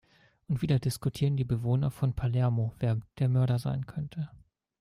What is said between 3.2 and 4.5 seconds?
Mörder sein könnte.